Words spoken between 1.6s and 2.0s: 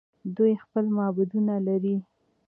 لري.